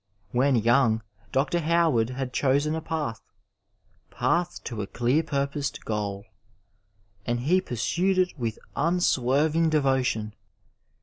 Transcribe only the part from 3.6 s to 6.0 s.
*' path to a clear purposed